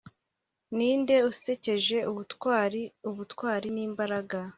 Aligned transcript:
ninde 0.75 1.15
usekeje, 1.31 1.97
ubutwari, 2.11 2.81
ubutwari, 3.09 3.67
nimbaraga 3.75 4.39